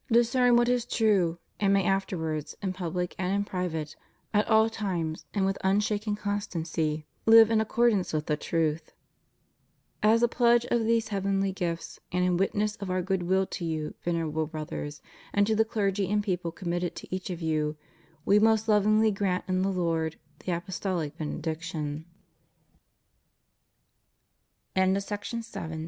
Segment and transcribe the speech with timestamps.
[0.07, 3.95] 163 discern what is true, and may afterwards, in public and in private,
[4.33, 8.93] at all times and with unshaken constancy, live in accordance with the truth.
[10.01, 13.63] As a pledge of these heavenly gifts, and in witness of Our good will to
[13.63, 15.03] you, Venerable Brothers,
[15.33, 17.77] and to the clergy and people com mitted to each of you,
[18.25, 19.11] We most lovingl